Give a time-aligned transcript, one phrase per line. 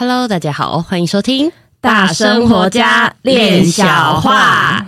[0.00, 4.86] Hello，大家好，欢迎收听大生活家练小话。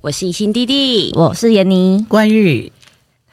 [0.00, 2.70] 我是一心弟弟，我是闫妮，关玉。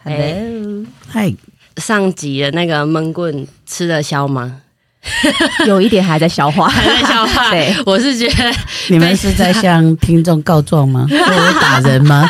[0.03, 1.31] Hello，嗨。
[1.77, 4.61] 上集的那个闷棍吃得消吗？
[5.65, 7.49] 有一点还在消化，还在消化。
[7.51, 8.53] 对，我是觉得
[8.89, 11.05] 你们是在向听众告状吗？
[11.09, 12.29] 说我打人吗？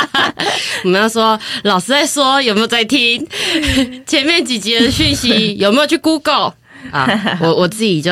[0.82, 3.26] 我们要说老师在说，有没有在听？
[4.06, 6.54] 前面几集的讯息有没有去 Google
[6.90, 7.38] 啊？
[7.40, 8.10] 我我自己就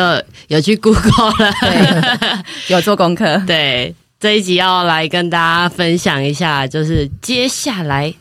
[0.48, 3.42] 有去 Google 了，对，有做功课。
[3.46, 8.12] 对，这一集要来跟大家分享一下，就是接下来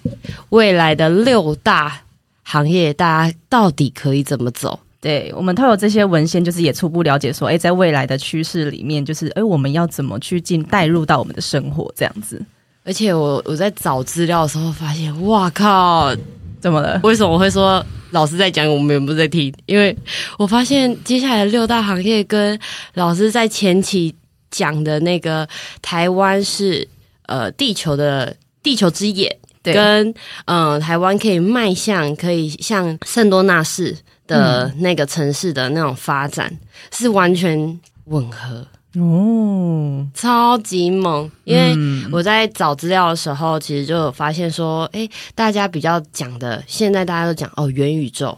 [0.50, 2.02] 未来的六大
[2.44, 4.80] 行业，大家到底可以怎么走？
[5.08, 12.46] 对，我们透过这些文献，就是也初步了解说，哎，在未来的趋势里面，就是哎，我们要怎么去进带入到我们的生活这样子。
[12.84, 16.14] 而且我我在找资料的时候发现，哇靠，
[16.60, 17.00] 怎么了？
[17.06, 17.82] 为什么我会说
[18.12, 19.54] 老师在讲，我们也不在听？
[19.66, 19.98] 因为
[20.38, 22.60] 我发现接下来的六大行业跟
[22.96, 24.14] 老师在前期
[24.52, 25.48] 讲的那个
[25.82, 26.86] 台湾是
[27.28, 30.10] 呃地球的地球之眼，对跟
[30.48, 33.96] 嗯、呃、台湾可以迈向可以像圣多纳市。
[34.28, 36.60] 的那个城市的那种发展、嗯、
[36.92, 41.30] 是完全吻合哦，超级猛！
[41.44, 41.76] 因为
[42.12, 48.36] 我在找资料的时候，其实就有发现说，哎、欸，大家比较讲的，现在大家都讲哦，元宇宙，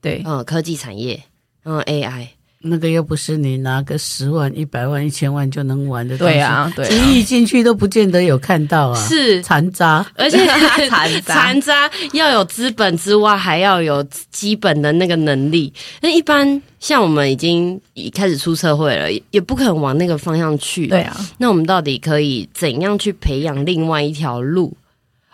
[0.00, 1.22] 对，嗯，科技产业，
[1.64, 2.28] 嗯，AI。
[2.62, 10.46] 那个又不是你拿个十万、一百万、一千万就能玩的东西，对啊，对啊，一亿进去都不见得有看到啊，是残渣，而且
[10.90, 15.72] 残渣，残渣要有资本之外，还要有基本的那个能力。
[16.02, 20.86] 那一般像我们已经已开始出社会了，也不可能往那个方向去。
[20.86, 24.76] 对啊，那我们到底可以怎样去培养另外一条路？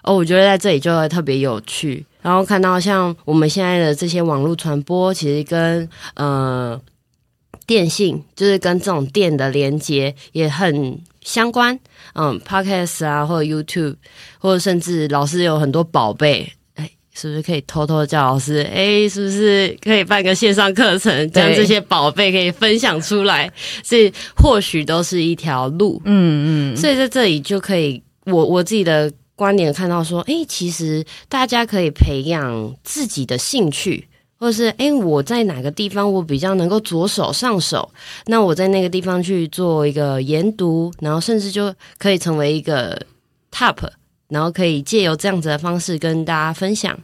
[0.04, 2.06] 哦，我觉得在这里就会特别有趣。
[2.22, 6.81] 然后看到像我们现在的这些网络传播，其实跟呃。
[7.67, 11.78] 电信就是跟这种电的连接也很相关，
[12.15, 13.97] 嗯，Podcast 啊，或者 YouTube，
[14.39, 18.61] 或者甚至老师有很多宝贝，哎，是不是可以偷偷叫老师？
[18.72, 23.53] 哎，是不是可以办个线上课程，将这些宝贝可以分享出来？
[23.83, 26.77] 所以或许都是一条路，嗯嗯。
[26.77, 34.06] 所以在这里就可以，我我自己的观点看到说，哎，其实大家可以培养自己的兴趣。
[34.38, 37.91] 或是哎，我在哪个地方我比较能够着手上手？
[38.26, 43.00] 那我在那个地方去做一个研读，然后甚至就可以成为一个
[43.50, 43.88] top，
[44.28, 46.98] 然后可以借由这样子的方式跟大家分享。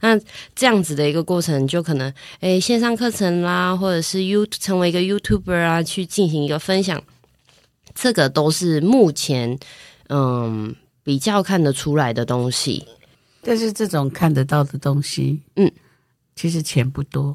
[0.00, 0.16] 那
[0.54, 7.02] 这样子的一个过程，就可能哎线上课程啦，或者是 You 成为一个 YouTuber 啊，去进行一个分享，
[7.92, 9.58] 这个都是目前
[10.08, 12.86] 嗯比较看得出来的东西。
[13.42, 15.68] 但是这种看得到的东西，嗯。
[16.38, 17.34] 其实钱不多，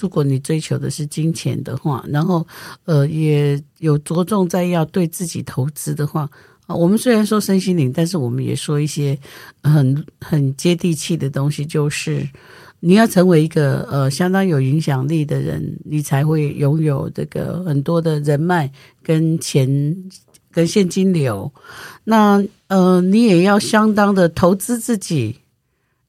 [0.00, 2.46] 如果你追求的是金钱的话，然后
[2.86, 6.26] 呃也有着重在要对自己投资的话，
[6.66, 9.18] 啊，我们虽然说身心灵，但是我们也说一些
[9.62, 12.26] 很很接地气的东西，就是
[12.80, 18.72] 你要成为一个呃相当有影响力的人，你才会拥有这个很多的人脉
[19.02, 19.68] 跟钱
[20.50, 21.52] 跟现金流，
[22.02, 25.36] 那呃你也要相当的投资自己。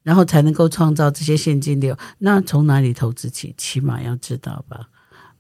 [0.10, 1.96] 然后才能够创造这些现金流。
[2.18, 3.54] 那从哪里投资起？
[3.56, 4.88] 起码要知道吧？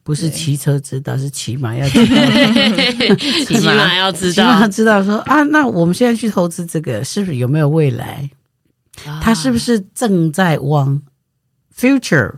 [0.03, 3.15] 不是骑车知道，是起码要知道。
[3.47, 8.29] 起码要知道，起码知道说啊，那我们现在去投资这个，是不是有没有未来？
[9.23, 11.01] 它是不是正在往
[11.75, 12.35] future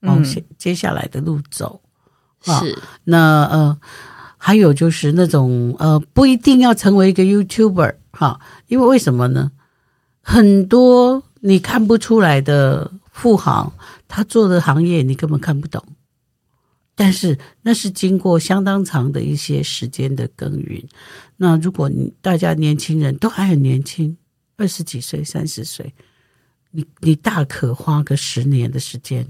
[0.00, 1.82] 往接接下来的路走？
[2.42, 2.78] 是。
[3.04, 3.78] 那呃，
[4.38, 9.50] 还有就是那种呃，不一定要成为一个 YouTuber 哈，因为为什么呢？
[10.22, 13.70] 很多你看不出来的富豪，
[14.08, 15.84] 他做的行业你根本看不懂，
[16.94, 20.82] 但是那是经过相当长的一些时间的耕耘。
[21.36, 24.16] 那如果你大家年轻人都还很年轻，
[24.56, 25.92] 二十几岁、三十岁，
[26.70, 29.28] 你你大可花个十年的时间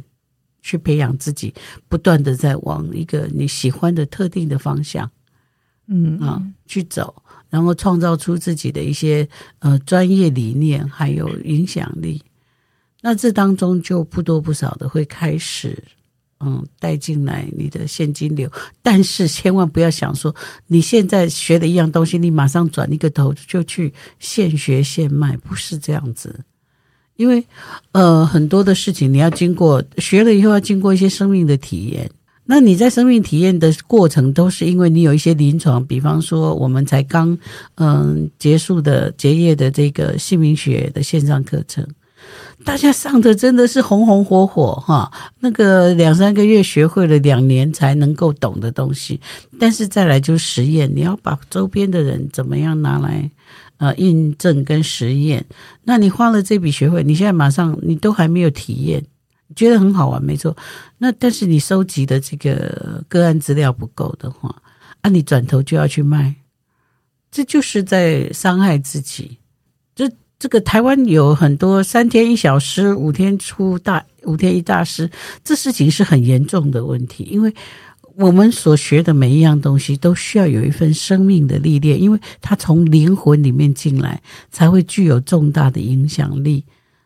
[0.63, 1.53] 去培养自己，
[1.89, 5.11] 不断的在往一个你喜欢的特定的方向，
[5.89, 7.25] 嗯啊去走。
[7.55, 9.29] 然后创造出自己的一些
[9.61, 12.21] 呃专业理念，还有影响力。
[13.01, 15.81] 那这当中就不多不少的会开始，
[16.41, 18.51] 嗯，带进来你的现金流。
[18.83, 20.35] 但是千万不要想说
[20.67, 26.41] 你现在学的一样东西，你马上转一个头就去现学现卖，不是这样子。
[27.15, 27.47] 因为
[27.93, 32.11] 呃很多的事情你要经过学了以后，要经过一些生命的体验。
[32.47, 37.37] 那你在生命体验的过程，都是因为你有一些临床，比方说我们才刚
[37.77, 41.87] 嗯结束的结业的这个姓名学的线上课程，
[42.65, 45.11] 大家上的真的是红红火火哈，
[45.41, 49.19] 那个两三个月学会了，两年才能够懂的东西。
[49.59, 53.31] 但是再来就是实验，你要把周边的人怎么样拿来
[53.79, 55.45] 呃印证跟实验。
[55.83, 59.03] 那你花了这笔学费，你现在马上你都还没有体验。
[59.55, 60.57] 觉得很好玩，没错。
[60.99, 64.63] 那但是你收集的这个个案资料不够的话，
[65.03, 66.35] 啊，你转头就要去卖，
[67.31, 69.39] 这就是在伤害自己。
[69.95, 75.11] 这这个台湾有很多三天一小师，五天出大，五天一大师，
[75.45, 77.25] 这事情是很严重的问题。
[77.31, 77.55] 因为
[78.17, 86.65] 我们所学的每一样东西都需要有一份生命的历练，因为它从灵魂里面进来，才会具有重大的影响力。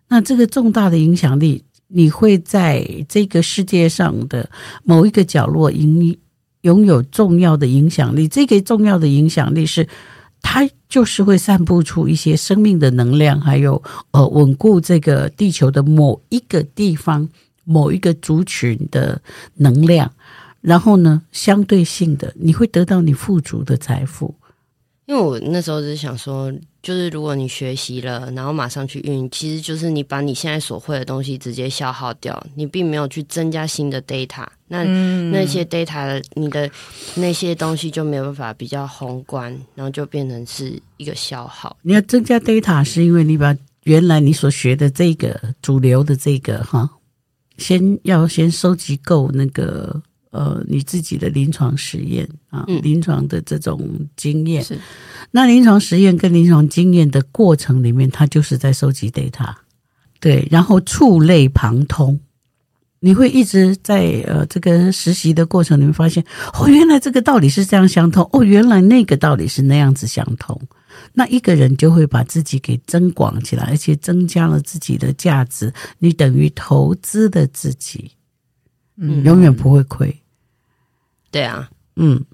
[0.08, 1.64] 那这个重大的影响力。
[1.88, 4.48] 你会在这个世界上的
[4.84, 6.16] 某一个角落拥
[6.62, 8.28] 拥有重要的影响力。
[8.28, 9.88] 这个重要的影响力是，
[10.42, 17.28] 它就是会散布出一些生命的能量，还有呃稳固这个地球的某一个地方、
[17.64, 19.20] 某一个族群的
[19.56, 20.10] 能量。
[20.60, 24.34] 然后呢，相对性的，你会得到你富足的财富。
[25.06, 34.46] 因为我那时候是想说，就是如果你学习了，然后马上去运，其实就是你把你现在所会的东西直接消耗掉，你并没有去增加新的 data。
[34.68, 36.70] 那、嗯、那些 data 的你的
[37.16, 41.76] 那些东西就没有办法比较宏观，然后就变成是一个消耗。
[41.82, 46.88] 你要增加 data，是因为你把原来你所学的这个主流的这个哈，
[47.56, 50.02] 先要先收集够那个。
[50.30, 53.80] 呃，你自己的临床实验啊，临床的这种
[54.14, 54.78] 经验，是。
[55.30, 59.54] 那临床实验跟临床经验的过程里面，它就是在收集 data，
[60.20, 62.18] 对，然后触类旁通，
[63.00, 70.60] 你会一直在呃这个实习的过程里面发现，哦，原来这个道理是这样相通，哦，原来那个道理是那样子相通，
[71.14, 78.10] 那一个人就会把自己给增广起来，而且增加了自己的价值，你等于投资的自己。
[79.00, 80.14] 嗯，永远不会亏。
[81.30, 82.24] 对啊，嗯，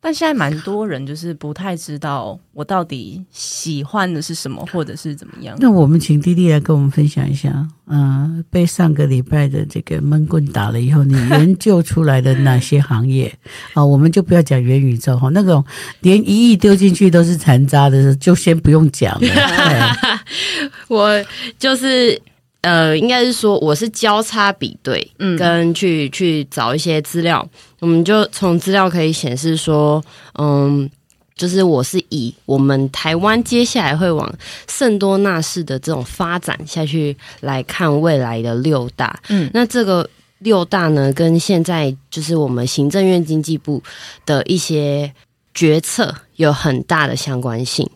[0.00, 5.56] 但现在蛮多人就是不太知道我到底喜欢的是什么，或者是怎么样。
[5.60, 13.32] 那我们请弟弟来跟我们分享一下，嗯、呃，被上个礼拜的这个闷棍打了以后，你研究出来的哪些行业
[13.74, 13.82] 啊？
[13.84, 15.64] 我们就不要讲元宇宙哈，那种
[16.00, 20.20] 连一亿丢进去都是残渣的，就先不用讲了。
[20.88, 21.24] 我
[21.58, 22.20] 就是。
[22.64, 27.46] 呃，应该是说我是交叉比对，嗯，跟去去找一些资料，
[27.78, 30.02] 我们就从资料可以显示说，
[30.38, 30.90] 嗯，
[31.36, 34.34] 就是我是以我们台湾接下来会往
[34.66, 40.08] 圣多纳市的这种发展下去来看未来的六大，嗯，那这个
[40.38, 43.82] 六大呢，跟现在就是我们行政院经济部
[44.24, 45.12] 的一些。
[45.56, 47.88] 决策有很大的相关性。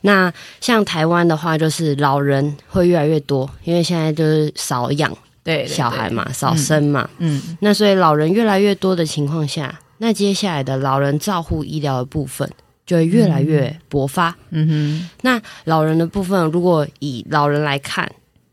[0.00, 7.08] 那像台湾的话，就是老人会越来越多，因为现在就是少养对小孩嘛，少生嘛。
[7.18, 12.50] 嗯，那所以老人越来越多的情况下，那接下来的老人照护医疗的部分
[12.86, 14.34] 就会越来越勃发。
[14.50, 18.10] 嗯哼，那老人的部分，如果以老人来看，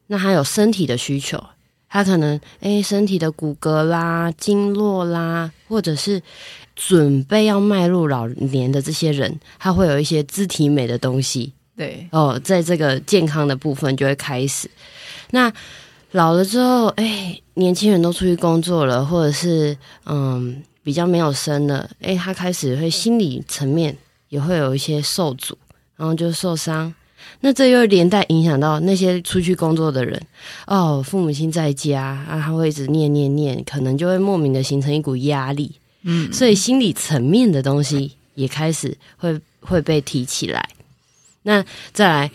[0.08, 1.42] 那他有身体的需求，
[1.88, 6.22] 他可能诶身体的骨骼啦、经络啦，或者是。
[6.76, 14.70] 准备要迈入老年的这些人，他会有一些肢体美的东西，对哦，在这个健康的部分就会开始。
[15.32, 15.52] 那
[16.12, 23.96] 老了之后，哎，年轻人都出去工作了，或者是嗯比较没有生了，哎，他开始会心理层面
[24.30, 25.58] 也会有一些受阻，
[25.96, 26.94] 然后就受伤。
[27.40, 30.22] 那这又连带影响到那些出去工作的人
[30.68, 35.72] 哦，父母亲在家啊，他会一直念念念，可能就会莫名的形成一股压力。
[36.04, 40.68] 嗯，所以心理层面的东西也开始会会被提起来。
[41.44, 42.32] 那再来，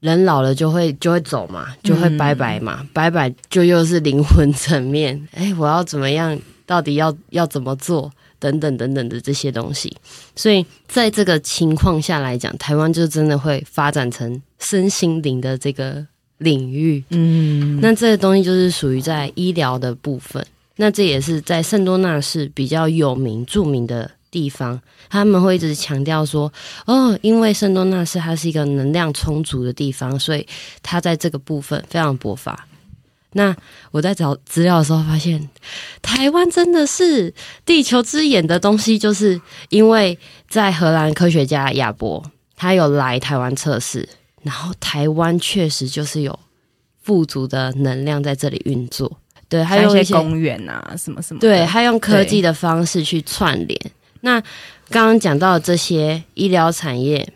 [0.00, 5.28] 人老了就会就会走嘛，就会拜拜嘛，嗯、拜拜就又是灵魂层面。
[5.32, 6.38] 哎，我要怎么样？
[6.66, 8.10] 到底要要怎么做？
[8.38, 9.94] 等等等等的这些东西。
[10.34, 16.06] 所以在这个情况下来讲，台湾就真的会发展成身心灵的这个
[16.38, 17.04] 领域。
[17.10, 20.42] 嗯，那这个东西就是属于在医疗的部分。
[20.80, 26.50] 那这也是在圣多纳市比较有名著名的地方，他们会一直强调说，
[26.86, 30.46] 哦，因为圣多纳市它是一个能量充足的地方，所以
[30.82, 32.66] 它在这个部分非常勃发。
[33.32, 33.54] 那
[33.90, 35.50] 我在找资料的时候发现，
[36.00, 37.34] 台湾真的是
[37.66, 40.18] 地球之眼的东西，就是因为
[40.48, 42.24] 在荷兰科学家亚伯
[42.56, 44.08] 他有来台湾测试，
[44.42, 46.38] 然后台湾确实就是有
[47.02, 49.18] 富足的能量在这里运作。
[49.50, 53.78] 对，还有一些公园啊，什么什么，对，他用科技的方式去串联。
[54.20, 54.40] 那
[54.88, 57.30] 刚刚讲到的这些医疗产业，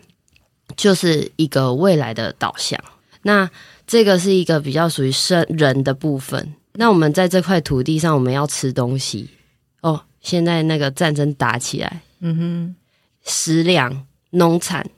[0.77, 2.79] 就是一个未来的导向。
[3.23, 3.49] 那
[3.85, 6.53] 这个是一个比较属于生人的部分。
[6.73, 9.29] 那我们在这块土地上，我们要吃东西
[9.81, 10.01] 哦。
[10.21, 12.75] 现在那个战争打起来，嗯哼，
[13.25, 14.89] 食粮农产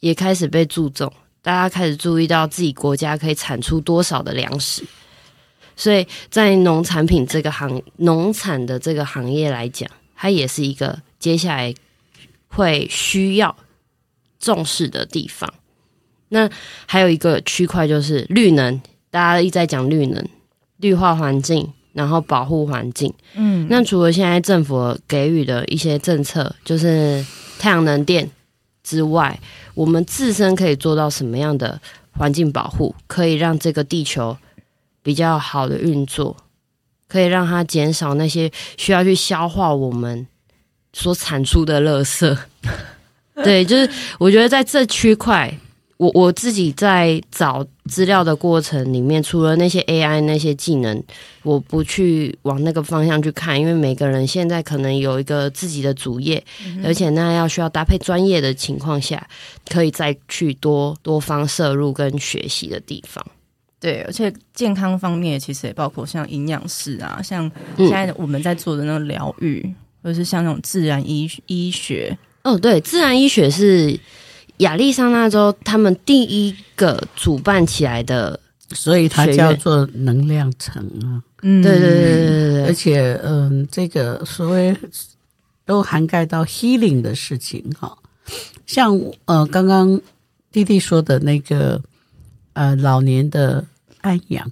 [0.00, 4.84] 也开始被注重，大家开始注意到自己国家可以产出多少的粮食。
[5.76, 11.72] 所以在农产品这个行农产的这个行业来讲，它也是一个接下来
[12.48, 13.54] 会需要
[14.40, 15.52] 重视的地方。
[16.30, 16.50] 那
[16.86, 18.80] 还有一个区块就是绿能，
[19.10, 20.26] 大家一直在讲绿能。
[20.78, 23.10] 绿化环境，然后保护环境。
[23.32, 27.24] 嗯，那除了现在政府给予的一些政策，就是
[27.58, 28.30] 太阳能电
[28.84, 29.40] 之外，
[29.72, 31.80] 我们自身可以做到什么样的
[32.12, 34.36] 环境保护，可以让这个地球
[35.06, 36.36] 比较好的运作，
[37.06, 40.26] 可以让它减少那些需要去消化我们
[40.92, 42.36] 所产出的垃圾。
[43.44, 45.56] 对，就是我觉得在这区块。
[45.98, 51.02] 我我自己在找资料的过程里面，除了那些 AI 那些技能，
[51.42, 59.26] 我不去往那个方向去看，因为每个人现在可能有一个自己的主业，嗯、而且那要需要搭配专业的情况下，
[59.70, 63.24] 可以再去多多方摄入跟学习的地方。
[63.86, 72.18] 对，而且健康方面其实也包括像营养师啊，像现在我们在做的那种疗愈，嗯、或者是像那种自然医医学。
[72.42, 73.98] 哦，对，自然医学是。
[74.60, 78.40] 亚利桑那州他们第一个主办起来的，
[78.70, 81.20] 所以它叫做能量城啊。
[81.42, 84.74] 嗯，对对对对对，而且嗯，这个所谓
[85.66, 87.98] 都涵盖到 healing 的事情哈，
[88.64, 90.00] 像呃刚刚
[90.50, 91.78] 弟弟说的那个
[92.54, 93.62] 呃老年的
[94.06, 94.50] 安养，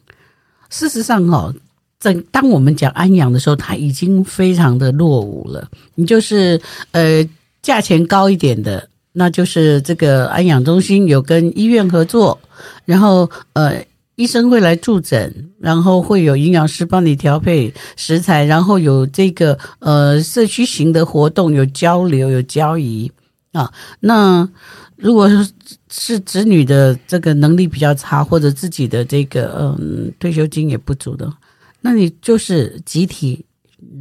[0.69, 1.55] 事实上哈，
[1.99, 5.69] 在当我们讲安养的时候，它已经非常的落伍了。
[5.95, 6.61] 你就是
[6.93, 7.27] 呃
[7.63, 8.89] 价钱高一点的。
[9.17, 12.37] 那就是这个安养中心有跟医院合作，
[12.85, 13.81] 然后呃
[14.17, 23.09] 医生会来驻诊，然后会有营养师帮你调配食材，然后有这个呃社区型的活动，有交流有交谊
[23.53, 23.73] 啊。
[24.01, 24.49] 那
[24.97, 25.49] 如果是
[25.97, 31.33] 是是子女的这个能力比较差，或者自己的这个嗯退休金也不足的，
[31.81, 33.45] 那你就是集体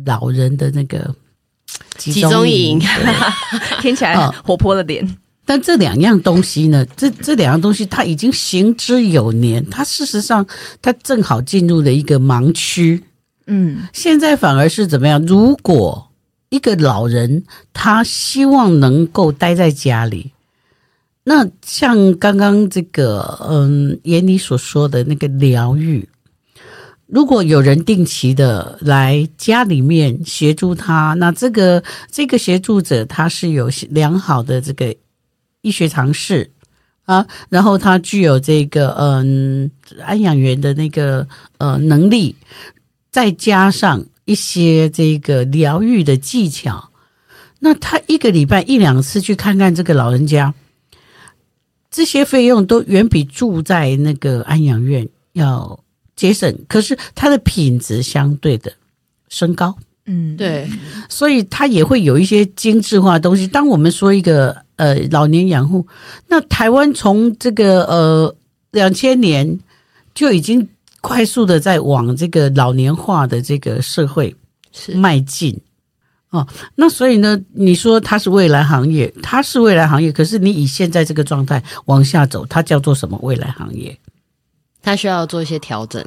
[0.06, 1.16] 老人的那个。
[1.98, 2.80] 集中营，
[3.82, 5.18] 听起来活泼了点。
[5.46, 6.86] 但这两样东西呢？
[6.98, 9.64] 这这两样东西，它已经行之有年。
[9.70, 10.46] 它事实上，
[10.82, 13.04] 它正好进入了一个盲区。
[13.48, 15.24] 嗯，现在反而是怎么样？
[15.26, 16.10] 如果
[16.50, 20.33] 一个老人他希望能够待在家里，
[21.24, 26.08] 那像刚刚这个嗯，妍妮所说的那个疗愈。
[27.06, 34.96] 如果有人定期的来家里面协助他，那这个这个协助者他是有良好的这个
[35.62, 36.50] 医学常识
[37.06, 39.70] 啊，然后他具有这个嗯
[40.02, 41.28] 安养员的那个
[41.60, 42.36] 呃能力，
[43.12, 46.90] 再加上一些这个疗愈的技巧，
[47.60, 50.54] 那他一个礼拜一两次去看看这个老人家，
[51.94, 55.80] 这些费用都远比住在那个安养院要。
[56.16, 58.72] 节省，可是它的品质相对的
[59.30, 60.70] 升高，嗯，对，
[61.10, 63.48] 所以它也会有一些精致化的东西。
[63.48, 65.88] 当我们说一个呃老年养护，
[66.28, 68.36] 那台湾从这个呃
[68.70, 69.60] 两千年
[70.14, 70.70] 就已经
[71.02, 74.34] 快速的在往这个老年化的这个社会
[74.94, 75.60] 迈进
[76.34, 76.46] 哦。
[76.76, 83.98] 那所以呢，你说它是未来行业，它是未来行业，可是你以现在这个状态往下走，它叫做什么未来行业？
[84.82, 86.04] 它需要做一些调整，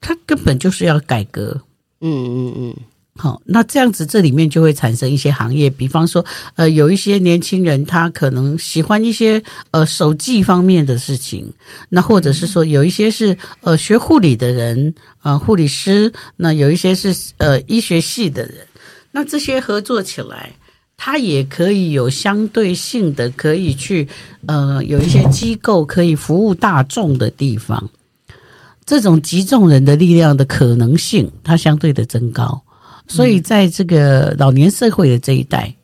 [0.00, 1.60] 它根本就是要改革。
[2.02, 2.76] 嗯嗯嗯，
[3.16, 9.42] 好，那这样子这里面就会产生一些行业，比方说，呃，有一些年轻人他可能喜欢一些
[9.72, 11.52] 呃手技方面的事情，
[11.90, 18.54] 那或者是说有一些是呃学护理的人啊，呃，护理师，那有一些是呃医学系的人，
[19.12, 20.50] 那这些合作起来。
[21.02, 24.06] 它也可以有相对性的，可以去
[24.44, 27.88] 呃有一些机构可以服务大众的地方，
[28.84, 32.62] 这种集众人的力量的可能性，它相对的增高。
[33.08, 35.74] 所以在这个老年社会的这一代，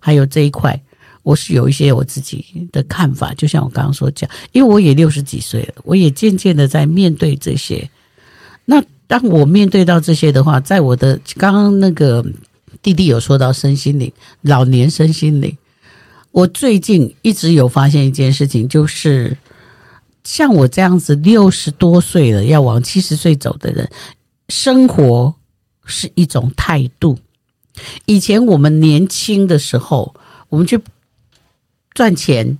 [0.00, 0.76] 还有这一块，
[1.22, 3.32] 我是有一些我自己的看法。
[3.34, 7.88] 就像我刚刚所讲，因为我也六十几岁了，我也渐渐的在面对这些。
[8.64, 12.26] 那当我面对到这些的话，在我的刚刚那个。
[12.82, 15.56] 弟弟有说到身心灵，老年身心灵。
[16.30, 19.36] 我最近一直有发现一件事情，就是
[20.22, 23.90] 像我这样子六十多岁了要往七十岁走的人，
[24.48, 25.34] 生活
[25.84, 27.18] 是一种态度。
[28.06, 30.14] 以前我们年轻的时候，
[30.48, 30.80] 我们去
[31.94, 32.58] 赚钱、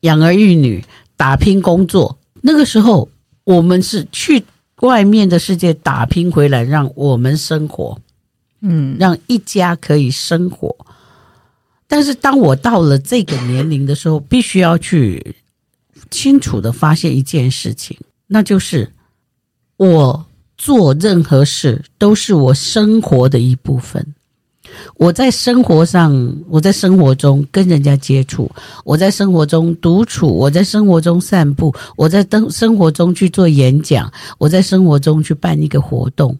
[0.00, 0.84] 养儿育女、
[1.16, 3.08] 打拼工作，那个时候
[3.44, 4.44] 我们是去
[4.80, 8.00] 外面的世界打拼回来，让我们生活，
[8.62, 10.74] 嗯，让一家可以生活。
[11.86, 15.36] 但是当我到了这个年龄的时候，必须要去
[16.10, 17.94] 清楚地发现一件事情，
[18.26, 18.90] 那就是
[19.76, 20.24] 我
[20.56, 24.14] 做任何事都是我生活的一部分。
[24.96, 28.50] 我在生活上，我在生活中跟人家接触，
[28.84, 36.38] 我在生活中独处，我在生活中散步，我在生生活中去做演讲，我在生活中去办一个活动，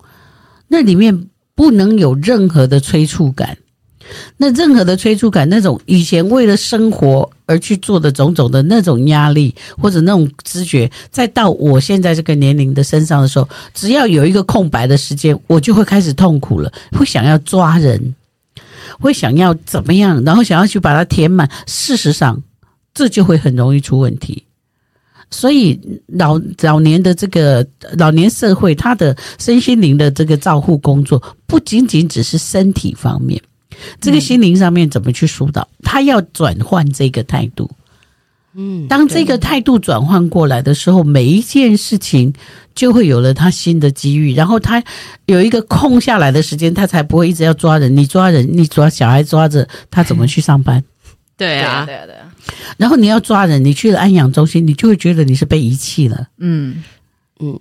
[0.66, 1.28] 那里面
[1.62, 3.56] 不能有任何的催促感。
[4.36, 18.16] 那任何的催促感，那种以前为了生活而去做的种种的那种压力，或者那种知觉，再到我现在这个年龄的身上的时候，只要有一个空白的时间，我就会开始痛苦了，会想要抓人，
[18.98, 21.48] 会想要怎么样，然后想要去把它填满。
[21.68, 22.42] 事实上，
[22.92, 24.46] 这就会很容易出问题。
[25.32, 27.66] 所以老老年的这个
[27.98, 33.42] 老年社会，他的身心灵的这个照护工作，不仅仅只是身体方面。
[34.00, 35.66] 这个心灵上面怎么去疏导？
[35.82, 37.68] 他要转换这个态度。
[38.54, 42.32] 嗯，当这个态度转换过来的时候，每一件事情
[42.74, 44.34] 就会有了他新的机遇。
[44.34, 44.84] 然后他
[45.24, 47.96] 有一个空下来的时间，他才不会一直要抓人。
[47.96, 50.84] 你抓人，你抓小孩抓着他怎么去上班？
[51.38, 52.31] 对啊，对啊，对啊。
[52.76, 56.28] 然后你要抓人，你去了安养中心，你就会觉得你是被遗弃了。
[56.38, 56.82] 嗯
[57.40, 57.58] 嗯。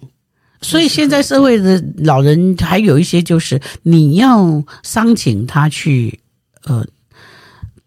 [0.64, 6.20] 所以现在社会的老人还有一些，就是你要商请他去
[6.66, 6.86] 呃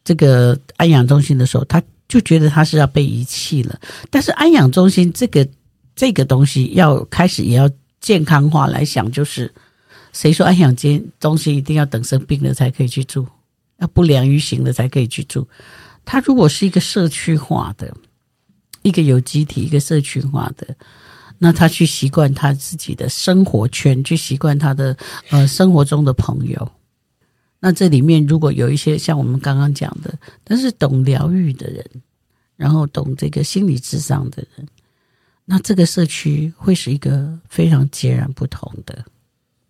[0.03, 3.79] 这个安养中心的时候，他就觉得他是要被遗弃了。
[4.11, 5.47] 但是安养中心这个
[5.95, 7.71] 这个东西要开始也要
[8.01, 9.53] 健康化来想，就是
[10.13, 13.25] 谁说安养间中心一定要等生病了才可以去住，
[13.79, 15.47] 要不良于行了才可以去住？
[16.05, 17.95] 他如果是一个社区化的，
[18.83, 20.77] 一个有机体，一个社区化的。
[21.39, 24.97] 那他去习惯他自己的生活圈，去习惯他的
[25.31, 26.73] 呃生活中的朋友。
[27.59, 31.85] 那这里面如果有一些像我们刚刚讲的，但是懂疗愈的人，
[32.57, 34.67] 然后懂这个心理智商的人，
[35.45, 39.05] 那这个社区会是一个非常截然不同的。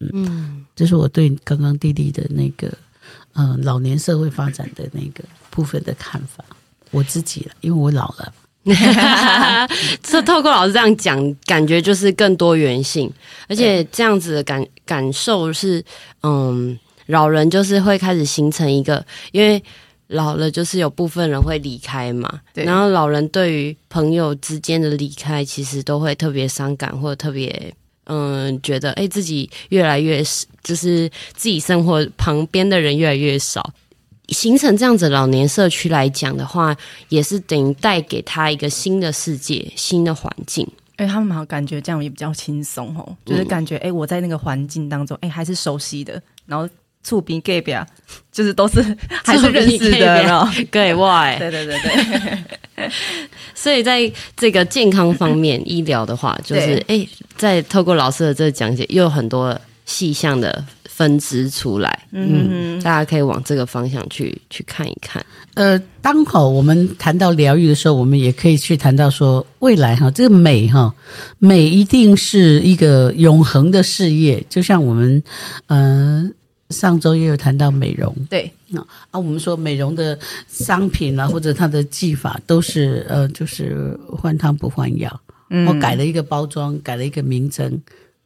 [0.01, 2.77] 嗯，这是我对刚刚弟弟的那个
[3.35, 6.45] 嗯、呃、老年社会发展的那个部分的看法。
[6.91, 8.33] 我自己了，因为我老了。
[10.03, 13.13] 这透过老师这样讲，感觉就是更多元性，
[13.47, 15.85] 而且这样子的感感受是，
[16.23, 19.63] 嗯，老人就是会开始形成一个，因为
[20.07, 27.75] 老了就是有部分人会离开嘛，然后老人对于朋友之间的离开，其实都会特别伤感，或者特别
[28.07, 30.23] 嗯觉得，哎，自己越来越
[30.63, 33.73] 就是自己生活旁边的人越来越少。
[34.29, 36.75] 形成这样子老年社区来讲的话，
[37.11, 40.67] 也是等于带给他一个新的世界、新的环境。
[40.97, 46.23] 哎，他们好像感觉这样也比较轻松哦，就是感觉哎，我在那个环境当中，哎，还是熟悉的。
[46.47, 46.67] 然后
[47.05, 47.87] 厝边隔壁啊，
[48.33, 48.83] 就是都是
[49.23, 52.91] 还是认识的，对外，对对对对。
[53.55, 60.65] 所以在这个健康方面， 医疗的话，就是哎，在透过老师的这个讲解，又有很多细项的。
[60.97, 65.27] 分支出来，嗯，大家可以往这个方向去去看一看。
[65.55, 70.95] 呃，当好我们谈到疗愈的时候，我们也可以去谈到说，未来哈，这个美哈，
[71.41, 74.41] 美一定是一个永恒的事业。
[74.49, 75.21] 就像我们，
[75.67, 76.31] 嗯、呃，
[76.71, 78.51] 上周也有谈到美容，对，
[79.11, 85.21] 啊，我们说美容的商品啊，或者它的技法，都是呃，就是换汤不换药，
[85.67, 87.81] 我改了一个包装，改了一个名称。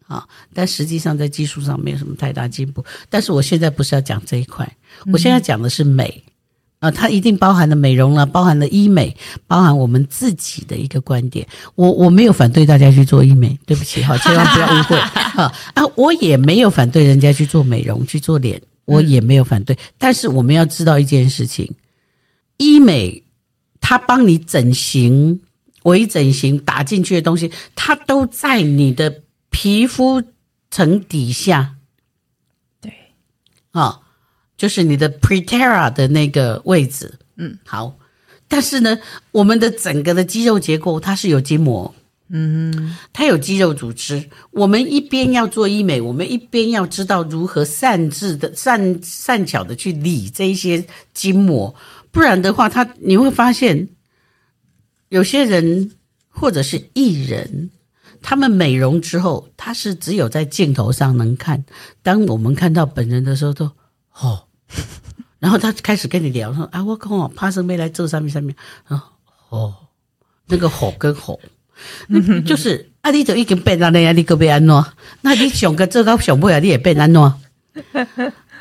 [0.06, 2.82] 啊，但实际上在技术上没有什么太大进步。
[3.10, 4.66] 但是我现在不是要讲这一块，
[5.12, 6.24] 我现在讲的是美
[6.78, 11.46] 啊，它一定包含了美容了，包含了医美，包含我们自己的一个观点。
[11.74, 14.98] 我我没有反对大家去做医美，对不起哈，千万不要误会
[15.42, 15.82] 啊啊！
[15.96, 19.76] 我也没有反对人家去做美容、去做脸，我也没有反对。
[19.98, 21.70] 但是我们要知道一件事情，
[22.56, 23.22] 医美
[23.80, 25.40] 它帮你整形、
[25.84, 29.22] 微整形打进去的东西，它都在你的。
[29.50, 30.22] 皮肤
[30.70, 31.76] 层底下，
[32.82, 32.92] 对，
[33.70, 34.00] 啊、哦，
[34.58, 37.96] 就是你的 pretera 的那个位置，嗯，好。
[38.46, 38.98] 但是呢，
[39.30, 41.94] 我们的整个的肌肉结构它是有筋膜，
[42.28, 44.28] 嗯，它有肌肉组织。
[44.50, 51.74] 我们一边要做医美，我们一边要知道如何善治的善善巧的去理这些筋膜，
[52.10, 53.88] 不然的话，他你会发现
[55.10, 55.92] 有些人
[56.28, 57.70] 或者是艺人。
[58.20, 61.64] 他们美容之后，他是只有在镜头上能看，
[62.02, 63.72] 当我们看到本人的时候都，都
[64.20, 64.47] 哦，
[65.38, 68.54] 然后他开始跟你聊说啊，我跟我怕生没来这上面上面
[68.84, 69.04] 啊，
[69.50, 69.74] 哦，
[70.46, 71.40] 那个吼跟吼，
[72.44, 74.84] 就是啊，你就已经变了那样，你可别安怎？
[75.22, 77.22] 那你想个这个想不了，你也变安怎？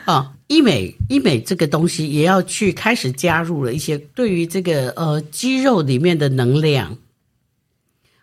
[0.06, 6.96] 啊， 医美医美这个东西也要去开始加入了一些对于这个呃肌肉里面的能量，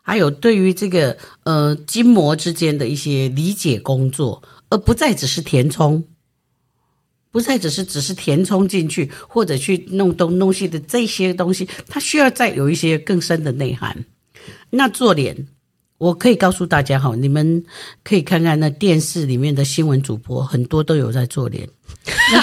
[0.01, 6.05] 还有对于这个呃筋膜之间的一些理解工作，而不再只是填充，
[7.35, 14.05] 不再只是只是填充进去或者去弄东弄西的这些东西，它需要再有一些更深的内涵。
[14.71, 15.49] 那做脸。
[15.99, 17.65] 我可以告诉大家哈，你们
[18.03, 21.67] 可以看看那电视里面的新闻主播，很多都有在做脸，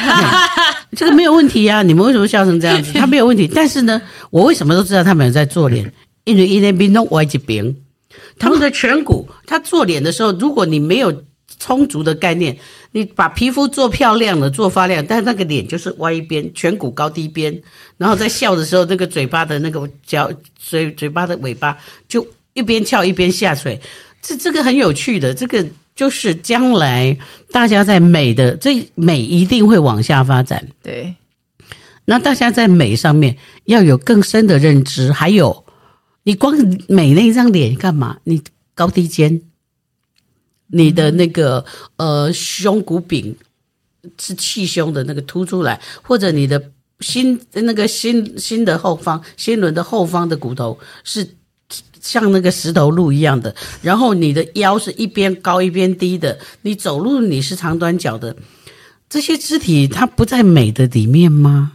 [0.96, 1.84] 这个没有问题呀、啊。
[1.84, 2.92] 你们为什么笑成这样子？
[2.94, 4.02] 他没有问题，但是呢，
[4.32, 5.94] 我为什么都知道他们有在做脸？
[6.24, 7.76] 因为因为边弄歪一边，
[8.40, 11.24] 他们的颧骨，他做脸的时候，如果你没有
[11.60, 12.58] 充足的概念，
[12.92, 17.62] 你把皮肤做漂亮了，做发亮，但是那个脸就是歪一边，颧骨高低边，
[17.98, 22.26] 然后在笑的时候，那个嘴巴的那个角嘴嘴巴的尾巴就。
[22.54, 23.80] 一边翘一边下垂，
[24.22, 27.18] 这这个很有趣的，这个就是将来
[27.50, 30.68] 大家在美的这美一定会往下发展。
[30.84, 31.16] 对，
[32.04, 35.64] 那大家在美上面要有更深的认知，还有
[36.24, 36.54] 你光
[36.90, 38.18] 美那一张脸干嘛？
[38.26, 38.42] 你
[38.76, 39.42] 高低肩，
[40.72, 41.64] 你的那个
[41.98, 43.36] 呃胸骨柄
[44.20, 51.36] 是气胸的那个凸出来，或者你的心那个心心的后方心轮的后方的骨头是。
[52.02, 58.36] 像那个石头路一样的，然后你的腰是一边高一边低的，你走路你是长短脚的，
[59.08, 61.74] 这些肢体它不在美的里面吗？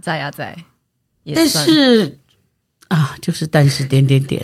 [0.00, 0.64] 在呀、啊，在。
[1.34, 2.20] 但是
[2.88, 4.42] 啊，就是但是点点点，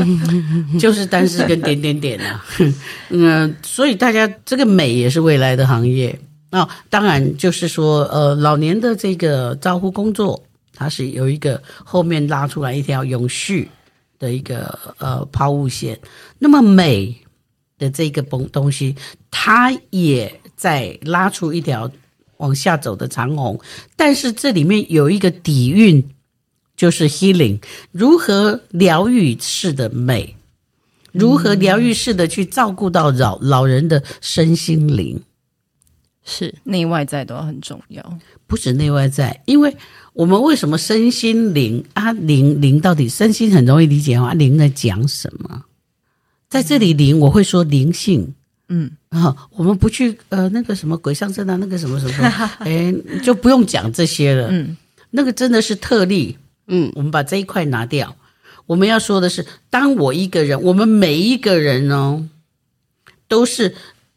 [0.78, 2.44] 就是但是跟点点点啊，
[3.10, 6.18] 嗯，所以大家这个美也是未来的行业
[6.50, 6.68] 啊、哦。
[6.88, 10.42] 当然就是说，呃，老年的这个照护工作，
[10.74, 13.68] 它是有一个后面拉出来一条永续。
[14.18, 15.98] 的一个呃抛物线，
[16.38, 17.12] 那么美
[17.76, 18.94] 的这个东东西，
[19.32, 21.90] 它也在拉出一条
[22.36, 23.60] 往下走的长虹，
[23.96, 26.00] 但是这里面有一个底蕴，
[26.82, 27.60] 就是 healing，
[27.92, 30.34] 如何疗愈式的美，
[31.12, 35.22] 如何疗愈式的去照顾到老老人的身心灵，
[36.24, 38.18] 是内外在都很重要，
[38.48, 39.76] 不止内外在，因为。
[40.14, 42.12] 我们为什么身心灵啊？
[42.12, 44.34] 灵灵到底身心很容易理解啊？
[44.34, 45.62] 灵在讲什么？
[46.50, 48.34] 在这里灵我会说灵性，
[48.68, 52.28] 嗯啊，我们不去呃那个什么鬼上身啊，那个什么什么，
[52.60, 52.92] 哎，
[53.22, 54.48] 就不用讲这些了。
[54.50, 54.76] 嗯，
[55.10, 56.36] 那个真的是特例。
[56.74, 58.16] 嗯，我们把这一块拿掉。
[58.64, 62.26] 我们要说的是，当我一个人，我们每一个人哦，
[63.28, 63.74] 都是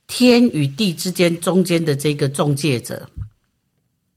[0.08, 3.10] 天与地之间中间的这个中介者。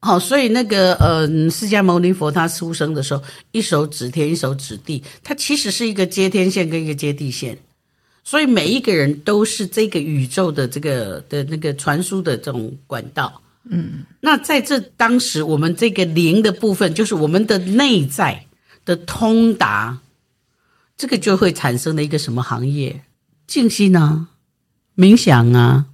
[0.00, 3.20] 好，所以那个呃，释迦牟尼佛他出生的时候，
[3.50, 7.58] 一手指天，一手指地，他其实是一个接天线跟一个接地线，
[8.22, 13.42] 所以每一个人都是这个宇宙的这个的那个传输的这种管道。
[13.70, 18.46] 嗯，那在这当时，我们这个灵的部分，就是我们的内在
[18.84, 19.98] 的通达，
[20.96, 23.02] 这个就会产生了一个什么行业？
[23.46, 24.28] 静心啊，
[24.96, 25.86] 冥想啊，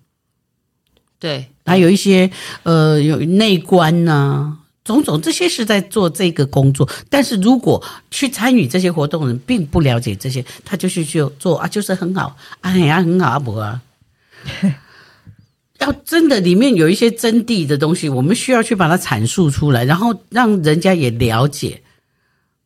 [1.18, 1.50] 对。
[1.66, 2.30] 还有一些
[2.62, 6.87] 呃，有内观呐、啊，种种这些是在做这个工作。
[7.08, 13.80] 但是如果去参与这些活动的人并不了解这些，他就是去做啊，就是很好，哎呀，很好啊，不啊。
[15.85, 21.81] 要真的里面有一些真谛的东西，我们需要去把它阐述出来，然后让人家也了解。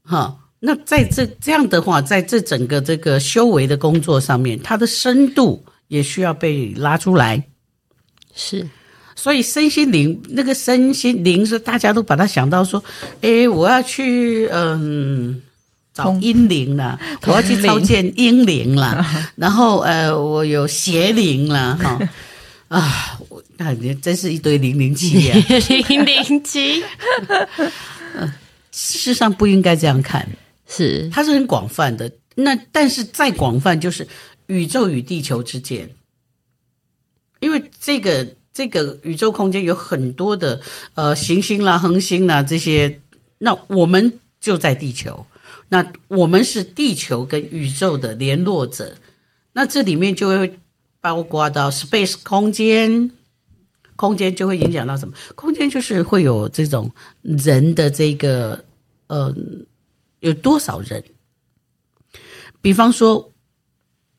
[0.03, 7.45] 哈，那在这这样的话，在这整个这个修为的工作上面，它的深度也需要被拉出来。
[8.35, 8.67] 是。
[9.15, 12.83] 所以身心灵那个身心灵是大家都把它想到说，
[13.23, 15.43] 诶，我要去嗯
[15.93, 19.05] 找阴灵了，我要去超见阴灵了，
[19.35, 21.99] 然后呃我有邪灵了哈
[22.69, 25.39] 啊，我那你真是一堆零零七啊，
[25.89, 26.83] 零零七，
[28.15, 28.33] 嗯，
[28.71, 30.29] 事实上不应该这样看，
[30.69, 31.09] 是。
[31.11, 34.07] 它是很广泛的，那但是再广泛就是
[34.47, 35.91] 宇宙与地球之间，
[37.41, 38.27] 因为这个。
[38.51, 40.61] 这个宇宙空间有很多的
[40.95, 43.01] 呃行星啦、恒星啦这些，
[43.39, 45.25] 那我们就在地球，
[45.69, 48.97] 那我们是地球跟宇宙的联络者，
[49.53, 50.59] 那这里面就会
[51.09, 53.11] 包括到 space 空间，
[53.97, 55.15] 空间就会影响到什么？
[55.35, 56.91] 空间就是会有这种
[57.23, 58.63] 人的这个
[59.07, 59.35] 呃
[60.21, 61.03] 有多少人？
[62.61, 63.33] 比方说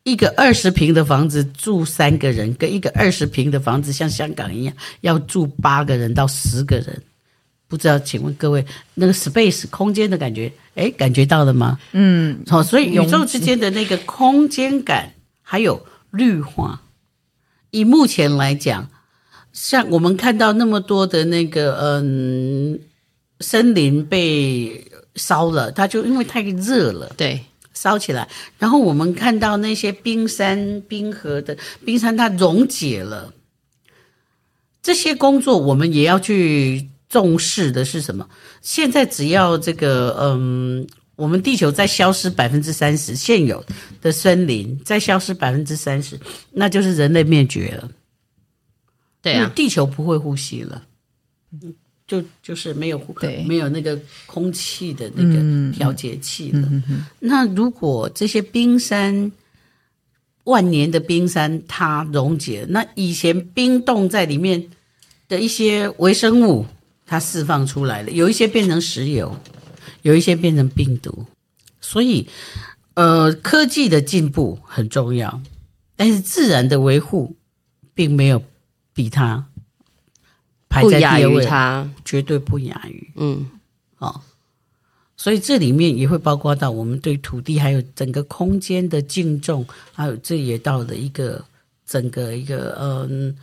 [0.01, 7.03] 一个二十平的房子住三个人，跟一个二十平的房子像香港一样要住八个人到十个人，
[7.67, 11.79] 不知道请问各位那个 space 空间的感觉，诶，感觉到了吗？
[11.91, 16.81] 嗯，好，所以宇宙之间的那个空间感还有绿化，
[17.71, 18.89] 以目前来讲，
[19.53, 22.79] 像我们看到那么多的那个嗯
[23.39, 27.45] 森林被烧了，它就因为太热了，对。
[27.71, 33.33] 烧起来，然后我们看到那些冰山、冰河的冰山，它溶解了。
[34.81, 38.27] 这些工作我们也要去重视的是什么？
[38.61, 40.87] 现在只要这个，嗯，
[41.19, 43.63] 我们地球在消失百分之三十，现有
[44.01, 46.17] 的森林在消失百分之三十，
[46.51, 47.91] 那就是人类灭绝了。
[49.21, 50.81] 对啊，地球不会呼吸了。
[52.07, 56.67] 就就是没有对没有那个空气的那个调节器了。
[56.71, 59.31] 嗯嗯、那如果这些冰山
[60.45, 64.71] 万年的冰山它溶解，那以前冰冻在里面
[65.27, 66.65] 的一些微生物
[67.05, 69.37] 它释放出来了，有一些变成石油，
[70.01, 71.25] 有一些变成病毒。
[71.81, 72.27] 所以，
[72.93, 75.41] 呃，科技的进步很重要，
[75.95, 77.35] 但是自然的维护
[77.93, 78.43] 并没有
[78.93, 79.45] 比它。
[80.67, 83.11] 排在第二位，它，绝对不亚于。
[83.15, 83.49] 嗯，
[83.97, 84.21] 哦，
[85.17, 91.43] 所以这里面也会包括到我们对土地还有整个空间的敬重，还有这也到了一个
[91.87, 93.35] 整个一个嗯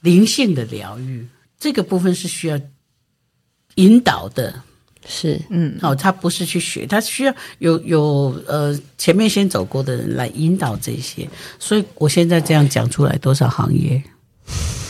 [0.00, 1.28] 灵性的疗愈，
[1.58, 2.58] 这个部分是需要
[3.74, 4.62] 引导的。
[5.08, 11.28] 是，嗯，哦，他不是去学，他需要有有呃前面先走过的人来引导这些。
[11.58, 14.02] 所以我现在这样讲出来，多少行业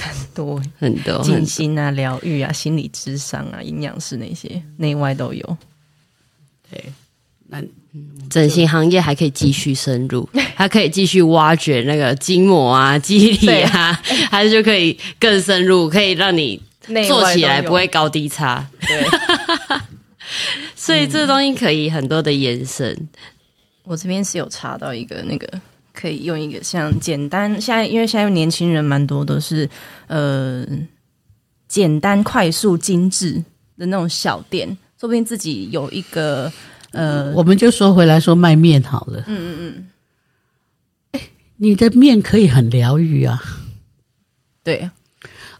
[0.00, 0.26] 很？
[0.36, 5.58] 多很多静心啊、疗愈啊、心理智商啊、营养师那些内外都有。
[6.70, 6.84] 对，
[7.48, 7.62] 那
[8.28, 13.92] 整形行业还可以继续深入， 还可以继续挖掘那个筋膜啊、肌理啊，
[14.30, 16.60] 还是 就可以更深入，可以让你
[17.08, 18.68] 做起来不会高低差。
[18.80, 19.06] 对，
[20.74, 22.92] 所以这东西可以很多的延伸。
[22.92, 23.08] 嗯、
[23.84, 25.60] 我这边是有查到一个那个。
[25.98, 29.66] 可以用一个像简单，现在因为现在年轻人蛮多都是
[30.08, 30.62] 呃
[31.68, 33.42] 简单、快速、精致
[33.78, 34.68] 的那种小店，
[35.00, 36.52] 说不定自己有一个
[36.92, 39.24] 呃，我们就说回来说卖面好了。
[39.26, 39.86] 嗯嗯嗯，
[41.12, 41.20] 哎，
[41.56, 43.42] 你的面可以很疗愈啊。
[44.62, 44.90] 对，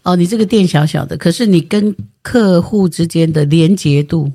[0.03, 4.31] 哦，你这个店小小的，可是你跟客户之间的连结度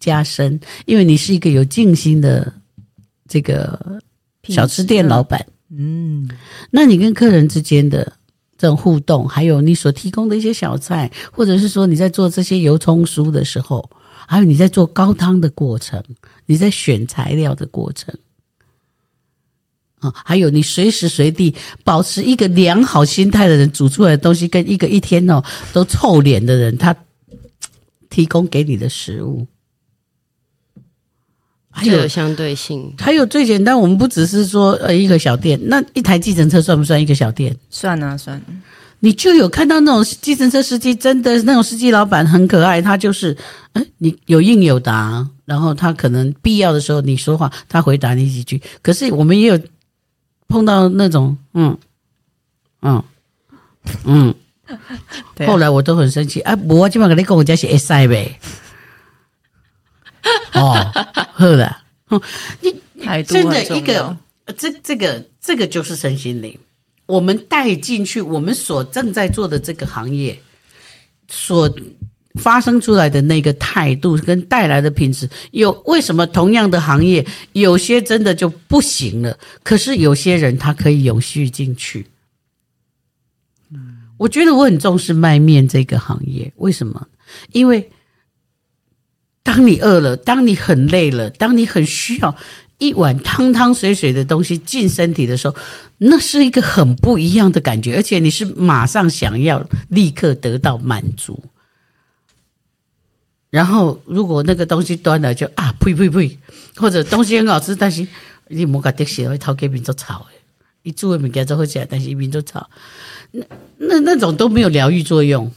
[0.00, 2.52] 加深，因为你是一个有静心的
[3.28, 4.00] 这个。
[4.48, 5.44] 小吃店老板，
[5.76, 6.30] 嗯，
[6.70, 8.12] 那你跟客人之间的
[8.56, 13.90] 这种互动，还有你所提供的一些小菜，或者是说你在做这些油葱酥的时候，
[14.28, 16.00] 还有你在做高汤的过程，
[16.46, 18.16] 你在选材料的过程，
[19.98, 26.96] 啊，还有你随时随地保持一个良好心态的人煮出来的东西，跟一个一天哦都臭脸的人，他
[28.08, 29.44] 提供给你的食物。
[31.76, 37.54] 还有相对性，还有最简单，我们不只是说呃一个小店，那一台计程车算不算一个小店？
[37.68, 38.40] 算啊算。
[39.00, 43.36] 你就有看到那种计程车司机，真的那种司机老板很可爱，他就是，
[43.74, 48.60] 哎，你有应有答，然后他可能必要的时候你说话，他回答你几句。
[48.80, 49.60] 可是我们也有
[50.48, 51.76] 碰到那种，嗯
[52.80, 53.04] 嗯
[54.04, 54.34] 嗯，
[55.36, 58.40] 对后来我都很生气，啊，我今晚跟你讲，我家是 S I 呗。
[60.54, 60.74] 哦，
[61.32, 61.82] 好了，
[62.60, 62.74] 你
[63.24, 64.16] 真的一个，
[64.56, 66.58] 这这个这个就是身心灵，
[67.06, 70.38] 我们带进去，我们所正在做的这个行业，
[71.28, 71.70] 所
[72.36, 82.06] 发生出来的那个态度跟带来的品质，有为什么同样的行业，有些真的就不行了，可是有些人他可以永续进去。
[83.70, 87.06] 嗯，我觉得我很重视卖面这个行业，为什么？
[87.52, 87.90] 因为。
[89.46, 92.34] 当你饿了，当你很累了，当你很需要
[92.78, 95.54] 一碗汤汤水水的东西进身体的时候，
[95.98, 101.44] 那是一个很不一样的感觉，而且你是马上想要立刻得到满足。
[103.50, 106.36] 然后，如果那个东西端了就啊呸呸呸，
[106.74, 108.04] 或者东西很好吃，但是
[108.48, 110.36] 你莫搞得起会掏给民族炒诶，
[110.82, 112.68] 你煮的物件都会起来，但是民族炒，
[113.30, 113.44] 那
[113.76, 115.52] 那那种都没有疗愈作用。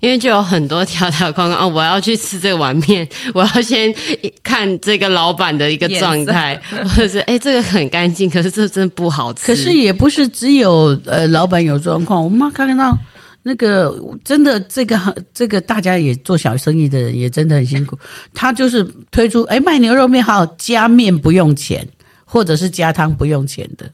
[0.00, 3.94] 因为就有很多条条框框哦，我要去吃这碗面， 我要先
[4.42, 9.46] 看这个老板的一个状态， 或者是哎，这个很干净，可是这真不好吃。
[9.46, 12.96] 可是也不是只有呃老板有状况，我妈看到
[13.42, 13.94] 那个
[14.24, 14.98] 真的这个
[15.32, 17.98] 这个大家也做小生意的人也真的很辛苦，
[18.34, 21.88] 他就是推出哎卖牛肉面好加面不用钱。
[22.26, 23.88] 或者是加汤不用钱的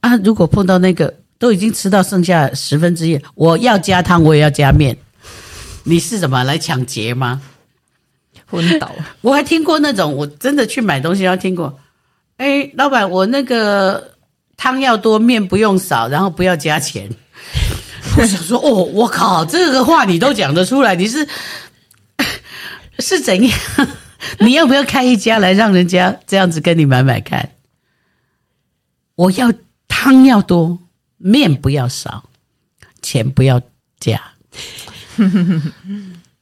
[0.00, 0.14] 啊。
[0.16, 4.96] 如果碰到那个都已经吃到剩下十分之一，我要加汤，我也要加面，
[5.84, 7.42] 你是怎么来抢劫吗？
[8.48, 8.90] 昏倒！
[9.22, 11.78] 我还听过那种，我真的去买东西，要听过。
[12.36, 14.12] 哎，老板，我那个
[14.56, 17.10] 汤要多，面不用少，然后不要加钱。
[18.18, 21.26] 我想说，哦，我靠，这个话你都讲得出来，你是
[23.00, 23.58] 是怎样？
[24.38, 27.50] 你要不要开一家来让人家这样子跟你买买看？
[29.14, 29.52] 我要
[29.88, 30.78] 汤要多，
[31.18, 32.28] 面不要少，
[33.02, 33.60] 钱不要
[33.98, 34.20] 加。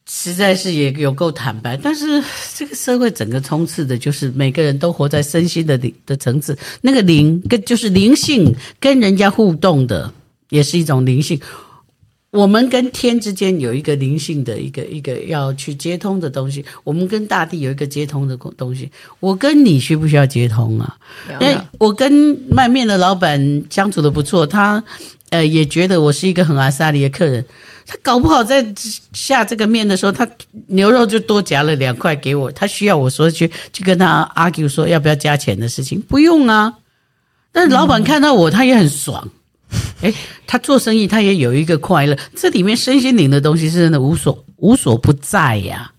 [0.06, 2.22] 实在是也有够坦白，但是
[2.54, 10.12] 这个社会整个充斥的就是每个人都活在身心的灵的层次，那个灵跟就是灵性跟人家互动的，
[10.50, 11.40] 也是一种灵性。
[12.35, 18.90] 我们跟天之间有一个灵性的一个一个要去接通的东西，我们跟大地有一个接通的东西。
[19.20, 20.97] 我跟你需不需要接通啊？
[21.40, 22.12] 因为我跟
[22.51, 24.83] 卖面的老板相处的不错，他
[25.31, 27.44] 呃也觉得我是一个很阿萨里的客人。
[27.87, 28.66] 他搞不好在
[29.12, 30.29] 下这个面的时候，他
[30.66, 32.51] 牛肉就多夹了两块给我。
[32.51, 36.75] 他需要我说去去跟他 argue 说要不要加钱的事情，不用啊。
[37.53, 39.31] 但是老板看到我，他也很爽。
[40.05, 40.14] 诶，
[40.47, 42.17] 他做生意，他也有一个快乐。
[42.37, 45.93] 这里面身心灵的东西是真的无所无所不在呀。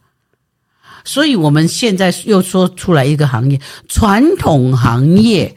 [1.03, 5.55] 所以我们现在又说出来一个行业，传统行业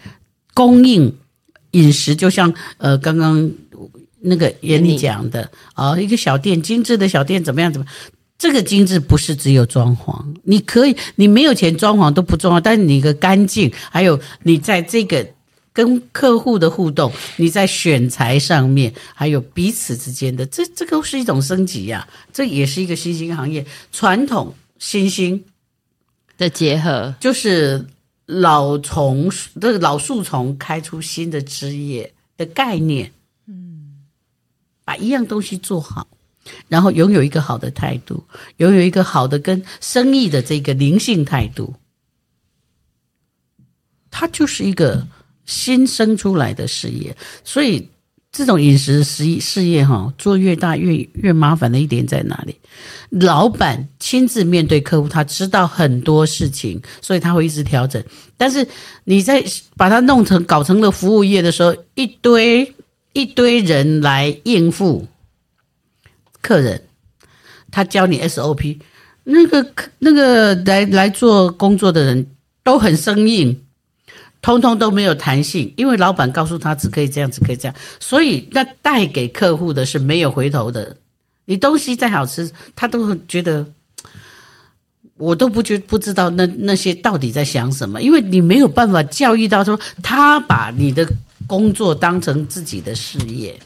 [0.54, 1.14] 供应
[1.72, 3.50] 饮食，就像呃刚刚
[4.22, 7.70] 那个严丽讲的啊、哦，一个小店精致的小店怎么样？
[7.70, 7.86] 怎么？
[8.38, 15.26] 这个精致不是只有装潢，你可以你没有钱装潢都不重要，但是你个干净，还有你在这个。
[15.78, 25.44] 跟客户的互动，你在选材上面，还有彼此之间的，这这个是一种升级呀、啊，这也是一个新兴行业，传统新兴
[26.36, 27.86] 的结合，就是
[28.26, 33.12] 老丛这个老树丛开出新的枝叶的概念，
[33.46, 34.02] 嗯，
[34.84, 36.08] 把一样东西做好，
[36.66, 38.24] 然后拥有一个好的态度，
[38.56, 41.76] 拥有一个好的跟生意的这个灵性态度，
[44.10, 45.06] 它就是一个。
[45.48, 47.88] 新生出来的事业，所以
[48.30, 52.54] 这种饮食事业事业哈，做越大越越麻烦的一点在哪里？
[53.08, 58.04] 老板亲自面对客户，他知道很多事情，所以他会一直调整。
[58.36, 58.68] 但是
[59.04, 59.42] 你在
[59.74, 62.74] 把它弄成搞成了服务业的时候，一堆
[63.14, 65.06] 一堆人来应付
[66.42, 66.82] 客人，
[67.70, 68.78] 他教你 SOP，
[69.24, 69.66] 那个
[69.98, 72.26] 那个来来做工作的人
[72.62, 73.64] 都很生硬。
[74.40, 80.96] 通通都没有弹性，因为老板告诉他只可以这样，只可以这样，所以那带给客户的是没有回头的。
[81.44, 83.66] 你东西再好吃，他都会觉得
[85.16, 91.08] 我都不觉不知道那那些到底在想什么，因为你没有办法教育到说他把你的
[91.46, 93.58] 工作当成自己的事业，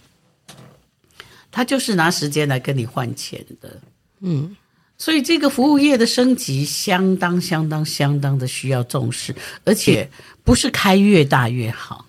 [1.51, 3.79] 他就是拿时间来跟你换钱的，
[4.21, 4.57] 嗯。
[5.03, 9.35] 所以这个服务业的升级相当相当相当的需要重视，
[9.65, 10.09] 而且
[10.45, 12.07] 不是开越大越好，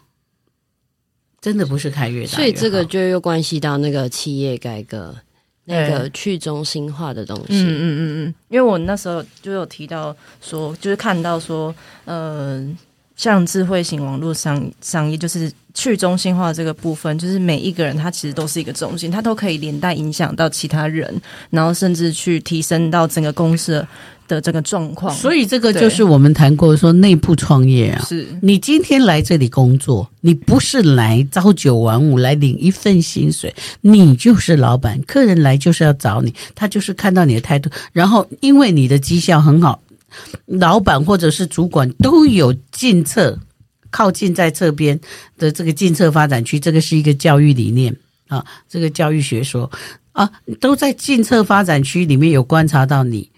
[1.41, 2.36] 真的不是开越大越好。
[2.36, 5.15] 所以这个就又关系到那个企业改革，
[5.65, 7.63] 那个去中心化的东西。
[7.63, 11.73] 嗯嗯嗯嗯，因为我那时候就有提到说，就是看到说，
[12.06, 12.63] 呃，
[13.15, 15.51] 像智慧型网络商商业就是。
[15.74, 23.84] 去中心化这个部分，就是每一个人他其实都是一个中心，他都可以连带影响到其他人，然后甚至去提升到整个公司
[24.28, 25.14] 的这个状况。
[25.16, 39.82] 所以这个就是我们谈过说内部创业啊，是你今天来这里工作，你不是来朝九晚五来领一份薪水，你就是老板，客人来就是要找你，他就是看到你的态度，然后因为你的绩效很好，
[40.46, 43.40] 老板或者是主管都有进策。
[43.93, 44.99] 靠近在侧边
[45.38, 47.95] 的这个近侧发展区，这个是一个教育理念
[48.27, 49.69] 啊，这个教育学说。
[50.13, 50.29] 啊，
[50.62, 53.32] 都在近侧发展区里面有观察到你，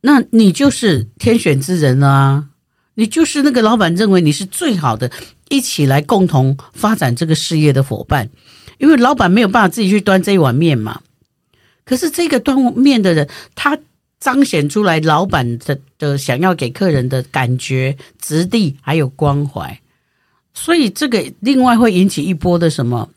[0.00, 2.48] 那你就是天选之人啊，
[2.94, 5.10] 你就是那个老板认为你是最好的，
[5.50, 8.30] 一起来共同发展这个事业的伙伴，
[8.78, 11.02] 因为老板没有办法自己去端这一碗面嘛，
[11.84, 13.78] 可是这个端面的人他。
[14.20, 19.80] 彰显出来老板的的想要给客人的感觉、质地还有关怀，
[20.52, 23.08] 所以这个另外会引起一波的什么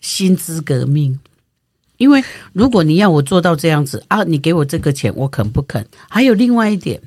[0.00, 1.18] 薪资革命？
[1.98, 5.84] 因为如果你要我做到这样子啊，你给我这个钱，我肯不肯？
[6.08, 7.02] 还有另外一点，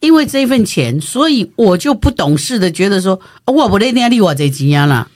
[0.00, 5.10] 因为这份钱，所以我就不懂事的觉得说，我不得那里我这几样了，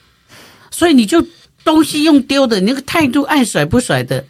[0.69, 1.25] 所以你就
[1.63, 4.25] 东西用丢的，你那个态度爱甩不甩的，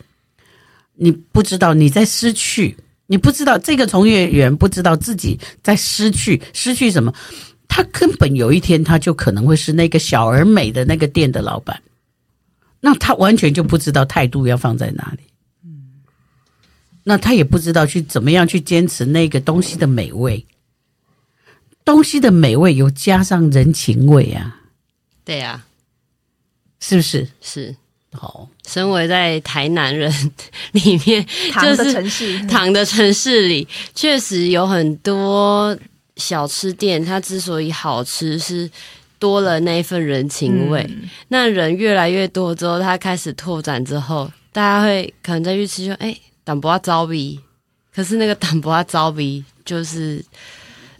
[0.93, 2.78] 你不知道你在失去。
[3.07, 7.13] 你不知道这个从业员不知道自己在失去失去什么，
[7.67, 11.81] 他根本有一天他就可能会是那个小而美的那个店的老板，
[12.81, 15.23] 那他完全就不知道态度要放在哪里，
[15.63, 16.03] 嗯，
[17.03, 20.45] 那他也不知道去怎么样去坚持那个东西的美味，
[21.85, 24.61] 东西的美味有加上人情味啊，
[25.23, 25.65] 对啊，
[26.81, 27.27] 是不是？
[27.39, 27.75] 是。
[28.13, 30.11] 好，身为在台南人
[30.71, 35.77] 里面， 糖的城市，糖的城市里，确实有很多
[36.15, 37.03] 小吃店。
[37.03, 38.69] 它之所以好吃，是
[39.19, 40.83] 多了那一份人情味。
[40.89, 47.37] 嗯、那人越来越多之后，它开始拓展之后，大家会可能再去吃，就哎，淡薄仔走味。
[47.93, 50.23] 可是那个淡薄仔走味，就是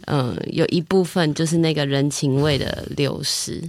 [0.06, 3.62] 嗯，有一部分就是那个人情味的流失。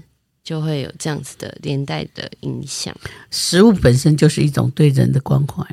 [0.50, 2.96] 就会有这样子的连带的影响。
[3.30, 5.64] 食物本身就是一种对人的关怀，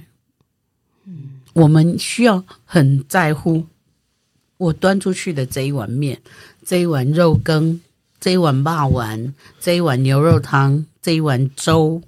[1.06, 3.64] 嗯，我们需要很在乎
[4.58, 6.20] 我端出去的这一碗面、
[6.62, 7.80] 这一碗肉羹、
[8.20, 12.02] 这一碗肉丸、这一碗牛肉汤、这一碗粥，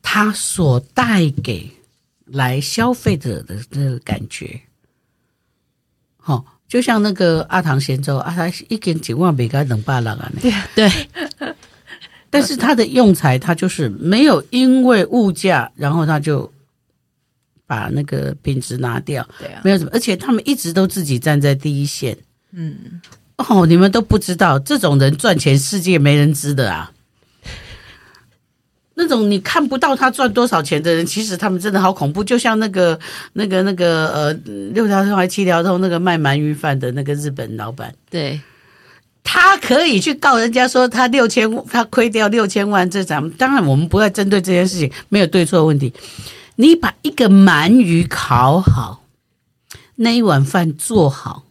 [0.00, 1.72] 它所带给
[2.24, 4.60] 来消费者的那个感觉，
[6.18, 6.60] 好。
[6.72, 10.32] 就像那个阿唐咸粥，阿唐一斤几万美该能八两啊？
[10.40, 10.90] 对对，
[12.30, 16.50] 但是他的用材，他就是没有因为物价，然后他就
[17.66, 22.16] 把那个品质拿掉，对啊，没有什么，而且他们一直都自己站在第一线，
[22.52, 23.02] 嗯，
[23.36, 26.90] 哦，你们都不知道，这种人赚钱，世界没人知的啊。
[29.02, 32.22] 那种你看不到他赚多少钱的人，其实他们真的好恐怖。
[32.22, 32.98] 就像那个、
[33.32, 34.32] 那个、那个呃，
[34.72, 38.40] 六条通还七条通那个卖鳗鱼饭的那个日本老板，对，
[39.24, 42.88] 他可以去告人家说他六千，他亏掉六千万。
[42.88, 45.92] 这咱们当然我们不要针对这件事情，没有对错问题。
[46.54, 49.02] 你把一个鳗鱼烤好，
[49.96, 51.42] 那一碗饭做好。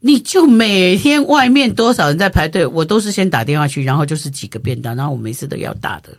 [0.00, 6.16] 你就每天外面多少人在排队，我都是先打电话去，然后就是几个便当，然后我每次都要大的，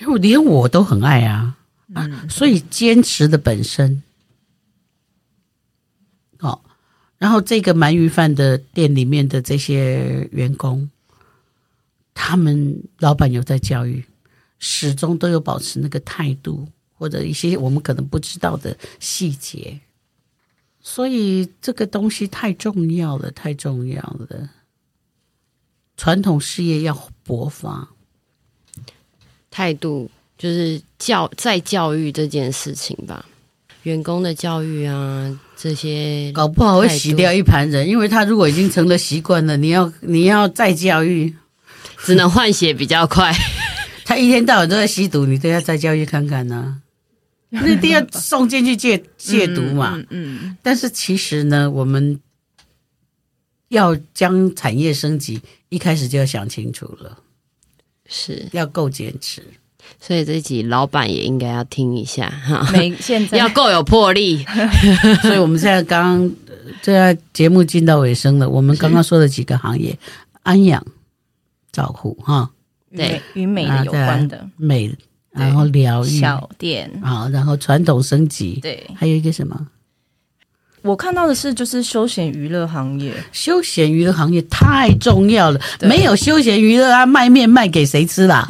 [0.00, 1.56] 因为连我都很爱啊，
[1.94, 4.02] 啊，所以坚持的本身，
[6.38, 6.62] 好，
[7.16, 10.90] 然后这个鳗鱼饭的店里面的这些员工，
[12.12, 14.04] 他们老板有在教育，
[14.58, 16.68] 始终都有保持那个态度，
[16.98, 19.78] 或者一些我们可能不知道的细节。
[20.86, 24.50] 所以这个东西太重要了，太重要了。
[25.96, 27.88] 传统事业要勃发，
[29.50, 33.24] 态度就是教再教育这件事情吧，
[33.84, 41.34] 员工的教育啊，这些搞不好会洗掉一盘人，因为他如果已经成了习惯了，你要你要再教育，
[42.00, 43.32] 只能换血比较快。
[44.04, 46.83] 他一天到晚都在吸毒，你都要再教育看看呢、啊。
[47.62, 49.94] 那一定要送进去戒戒毒嘛？
[49.96, 52.20] 嗯，嗯，嗯，但是其实呢，我们
[53.68, 57.18] 要将产业升级，一开始就要想清楚了，
[58.06, 59.42] 是要够坚持。
[60.00, 62.66] 所以这一集老板也应该要听一下哈。
[62.72, 64.42] 没，现在要够有魄力。
[65.22, 66.36] 所以我们现在刚刚
[66.80, 69.98] 这个节目进到尾声了，我们刚刚说的几个行业：
[70.42, 70.82] 安养、
[71.70, 72.50] 照护，哈，
[72.96, 74.90] 对，与美的有关的美。
[75.34, 79.66] 然后疗愈小店，好，然后传统升级，对，还有一个什么？
[80.82, 83.12] 我看到的是，就是休闲娱乐行业。
[83.32, 88.46] 休闲娱乐行业太重要了，没有休闲娱乐啊，卖面卖给谁吃啦？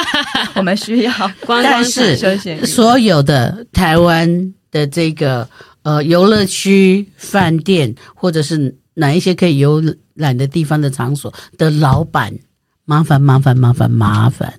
[0.54, 1.12] 我们需要，
[1.48, 5.48] 但是所有的台湾的这个
[5.82, 9.82] 呃游乐区、饭店，或者是哪一些可以游
[10.14, 12.38] 览的地方的场所的老板，
[12.84, 14.52] 麻烦麻烦麻烦麻烦。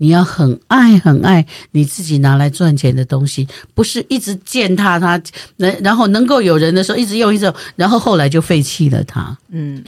[0.00, 5.20] 你要很爱很爱你自己拿来赚钱的东西，不是一直践踏它，
[5.56, 9.36] 能然后能够有人的时候一直用一直用，然后后来就废弃了它。
[9.50, 9.82] 嗯，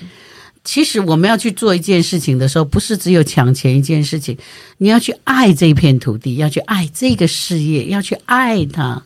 [0.65, 4.37] 其实我们要去做一件事情的时候，不是只有抢钱一件事情，
[4.79, 9.01] 你要去爱这片土地，要去爱这个事业，要去爱它，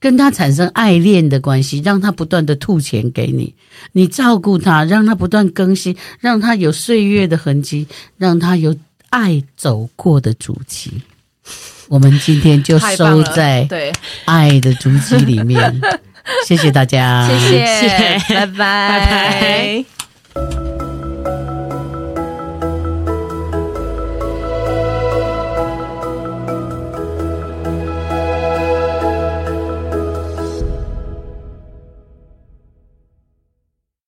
[0.00, 3.54] 跟它产生爱恋的关系，让它不断的吐钱给你，
[3.92, 7.86] 你照顾它，让它不断更新，让它有岁月的痕迹，
[8.16, 8.74] 让它有。
[9.16, 11.00] 爱走过的足迹，
[11.88, 13.90] 我们今天就收在对
[14.26, 15.80] 爱的足迹里面。
[16.44, 19.84] 谢谢大家，谢谢，拜拜，拜
[20.34, 20.75] 拜。